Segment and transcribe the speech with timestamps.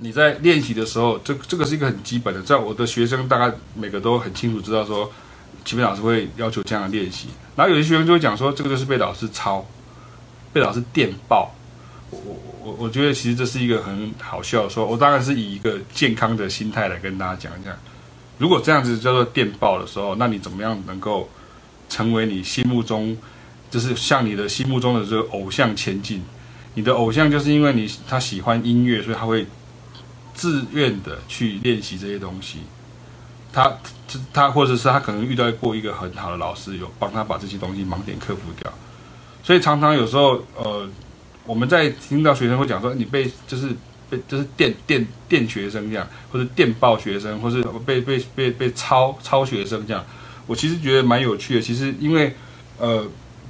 [0.00, 5.10] 你在练习的时候，这这个是一个很基本的，在我的学生大概每个都很清楚知道说，
[5.64, 7.26] 基本老师会要求这样练习。
[7.56, 9.66] 然后有些学生就会讲说，这个就是被老师抄，
[10.52, 11.52] 被老师电爆。
[12.10, 17.76] 我我我我觉得其实这是一个很好笑的说，我当然是以一个健康的心态来跟大家讲一下，
[18.38, 21.28] 如果这样子叫做电爆的时候，那你怎么样能够
[21.88, 23.18] 成为你心目中，
[23.68, 26.22] 就是向你的心目中的这个偶像前进？
[26.74, 29.44] 你的偶像就是因为你他喜欢音乐，所以他会。
[30.38, 32.60] 自愿的去练习这些东西，
[33.52, 33.76] 他
[34.32, 38.72] 他或者是他可能遇到过一个很好的老师，有帮他把这些东西盲点克服掉，
[39.42, 40.88] 所以常常有时候呃，
[41.44, 43.74] 我们在听到学生会讲说，你被就是
[44.08, 50.06] 被就是电电电学生这样，或者电爆学生，或是被被被被抄抄学生这样，
[50.46, 51.60] 我其实觉得蛮有趣的。
[51.60, 52.36] 其实因为
[52.78, 53.04] 呃。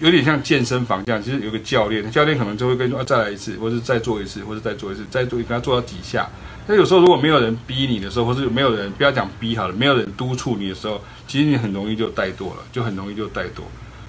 [0.00, 6.26] 有点像健身房这样，其实有个教练，教练可能就会跟你说，啊，再来一次，或者再做一次，或者再做一次，再做，给他做到几下。
[6.66, 13.60] 那有时候如果没有人逼你的时候，或是没有人不要讲逼好了，没有人督促你的时候，其实你很容易就怠惰了，就很容易就怠惰。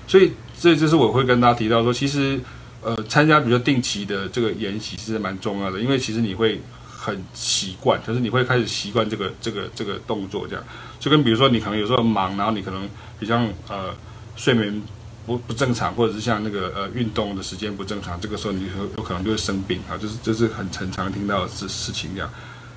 [0.08, 2.40] 所以这就是我会跟大家提到说，其实
[2.82, 10.64] 呃，参加比较定期的这个研习其实蛮重要的，因为其实你会很习惯，就是你会开始习惯这个这个这个动作这样。
[11.00, 12.88] 就跟比如说你可能有时候忙，然后你可能
[13.20, 13.36] 比较
[13.68, 13.94] 呃
[14.38, 14.82] 睡眠。
[15.26, 22.30] 不不正常，或者是像那个呃运动的时间不正常，这个时候你有有可能就会生病啊，就是这是很很常听到的事事情这样。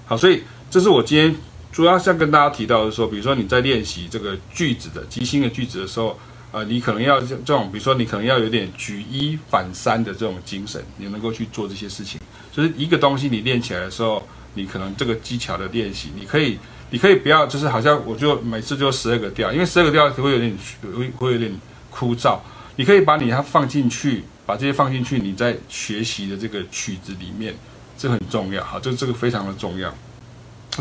[0.06, 1.34] 好，所以这是我今天
[1.72, 6.18] 主要想跟大家提到的说，比如说你在练习这个句子的即兴的句子的时候，
[6.52, 12.20] 呃，你可能要这种，比如说你可能要有点举一反三的这种精神，你能够去做这些事情。
[12.52, 14.22] 就是一个东西你练起来的时候，
[14.52, 16.58] 你可能这个技巧的练习，你可以
[16.90, 20.56] 你可以不要就是好像我就每次就十二个调，因为十二个调会有点
[20.96, 21.50] 会会有点。
[21.94, 22.38] 枯燥，
[22.74, 27.54] 你可以把你它放进去，把这些放进去，你在学习的这个曲子里面，
[27.96, 28.64] 这很重要。
[28.64, 29.94] 好，这这个非常的重要。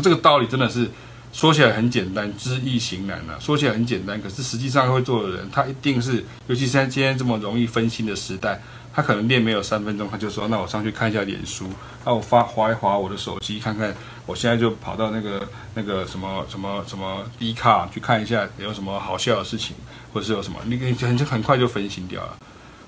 [0.02, 0.90] 这个道理真的是
[1.32, 3.38] 说起来很简单，知易行难啊。
[3.38, 8.60] 说起来很简单，可是实际上会做的人，他一定是，尤其是在今天这么容易分心的时代。
[8.96, 11.68] 他可能练没有三分钟，他就说：“那我上去看一下脸书，
[12.04, 13.92] 那、我发滑一滑我的手机，看看
[14.26, 19.76] 我现在就跑到那个那个什么什么什么 D 卡去看一下有什么好笑的事情，
[20.12, 22.36] 或者是有什么，你你很很快就分心掉了。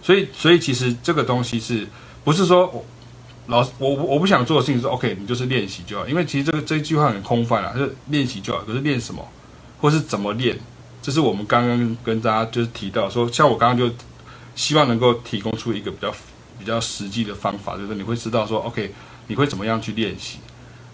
[0.02, 1.86] 所以所以其实这个东西是
[2.24, 2.84] 不是说我
[3.46, 9.26] 老师我我不想做的事情是 OK，你就是练习就好，因为其实这个这句话很空泛啊，就是练习就好，可是练什么，
[9.80, 10.58] 或是怎么练，
[11.02, 13.94] 这是我们刚刚跟大家就是提到说，像我刚刚就。
[14.56, 16.10] 希望能够提供出一个比较
[16.58, 18.90] 比较实际的方法，就是你会知道说，OK，
[19.26, 20.38] 你会怎么样去练习。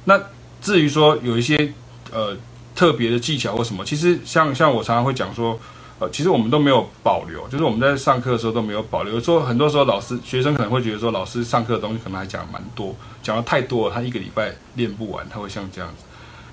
[0.04, 0.20] 那
[0.60, 1.72] 至于说有一些
[2.12, 2.36] 呃
[2.74, 5.58] 特别的技巧或什么，其实像像我常常会讲说，
[5.98, 9.20] 呃，其实我们都没有保留，就是我们在上课的时候都没有保留。
[9.20, 16.04] 说很多时候老师学生可能会觉得说，老师上课的东西可能还讲蛮多，讲的太多了，他一个礼拜练不完，他会像这样子。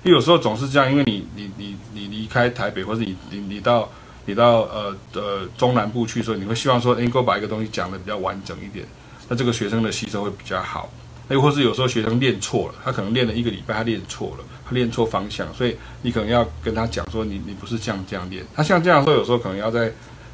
[0.04, 3.88] 因为有时候总是这样，因为你你你你离开台北，或者你你你到。
[4.26, 8.86] 你到呃呃中南部去的时候，你会希望说能够把一个东西讲得比较完整一点，
[9.28, 10.88] 那这个学生的吸收会比较好。
[11.34, 18.44] 又或是有时候学生练错了，他可能练了一个礼拜，他练错了，他练错方向，所以你可能要跟他讲说，你你不是这样这样练。
[18.54, 19.92] 他像这样说，有时候可能要再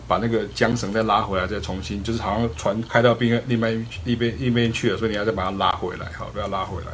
[0.09, 3.71] 把那个缰绳再拉回来，再重新，就是好像船开到边另外
[4.05, 6.89] 一边一边去了，所以你要再把它拉回来，好，不要拉回来。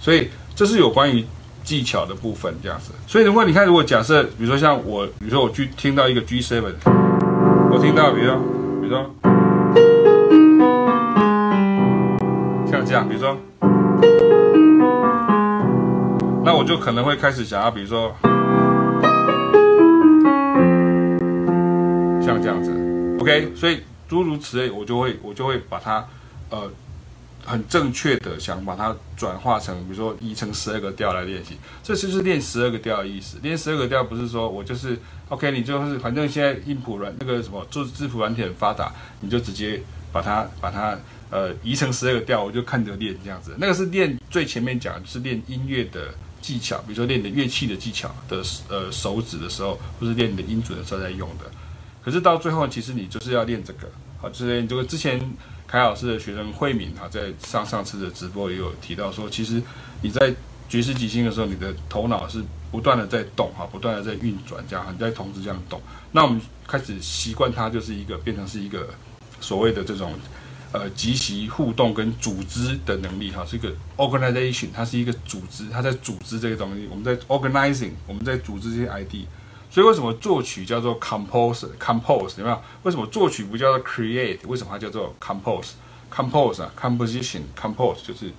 [0.00, 1.24] 所以这是有关于。
[1.64, 6.62] 技巧的部分这样子，所以如果你看，如果假设，比如说像我，比如说我去听到一个 G7，
[7.72, 8.36] 我听到，比如说，
[8.82, 9.10] 比如说，
[12.94, 13.36] 这样，比如说，
[16.44, 18.14] 那我就可能会开始想要，比如说，
[22.24, 22.72] 像这样子
[23.18, 26.06] ，OK，所以诸如此类，我就会，我就会把它，
[26.50, 26.70] 呃。
[27.46, 33.36] 很正确的想把它转化成，比如说移成十二个调来练习，这就是练十二个调的意思。
[33.42, 38.90] 练十二个调不是说我就是 OK，你就是反正现在音谱软那个什么做字谱软体很发达，
[39.20, 39.78] 你就直接
[40.14, 40.96] 把它把它
[41.30, 43.54] 呃移成十二个调，我就看着练这样子。
[43.58, 51.50] 那个是练最前面讲的是练音乐的技巧，比如说练你的乐器的技巧的呃手指的时候，或是练你的音准的时候在用的。
[52.04, 55.20] 可是到最后，其实你就是要练这个，好，就是这个之前。
[55.66, 59.60] 凯老师的学生慧敏哈，在上上次的直播也有提到说，其实
[60.02, 60.32] 你在
[60.68, 65.80] 爵士即兴的时候，你的头脑是不断的在动哈，不断的在运转，这样你在同时这样动。
[66.12, 68.88] 那我们开始习惯它，就是一个变成是一个
[69.44, 70.14] 所谓的这种
[70.72, 76.88] 呃即席互动跟组织的能力哈，是一个 organization，它是一个组织，它在组织这个东西。
[76.90, 79.26] 我们在 organizing，我们在组织这些 ID。
[79.70, 82.62] 所以为什么作曲叫做 compose？compose 有没有？
[82.84, 84.38] 为什么作曲不叫做 create？
[84.46, 88.32] 为什么它叫做 compose？compose 啊，composition，compose 就是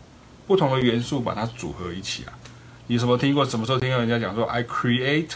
[0.48, 2.34] 不同的元素把它组合一起啊。
[2.88, 3.46] 你什么听过？
[3.46, 5.28] 什么时候听过人家讲说 I created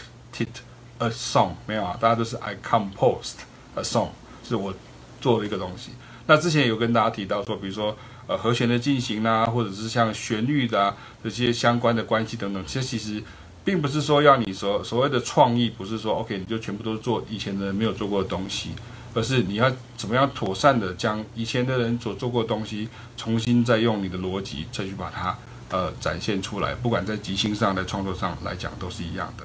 [0.98, 1.52] a song？
[1.66, 3.34] 没有啊，大家都是 I composed
[3.74, 4.08] a song，
[4.42, 4.72] 是我
[5.20, 5.90] 做的一个东西。
[6.26, 7.96] 那之前有跟大家提到说，比如说
[8.26, 13.22] 呃和弦的进行啦、或者是像旋律的、啊、这些相关的关系等等，其实其实
[13.64, 18.70] 并不是说要你所所谓的创意，不是说 OK 你就全部都做以前的人没有做过的东西。
[19.12, 25.36] 而是你要怎么样妥善的将以前的人所做过的东西，重新再用你的逻辑再去把它
[25.68, 29.44] 呃展现出来，不管在即兴上、在创作上来讲都是一样的。